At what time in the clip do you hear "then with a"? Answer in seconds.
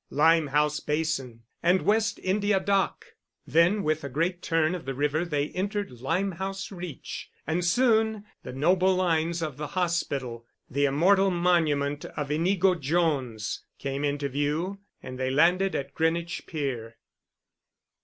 3.45-4.09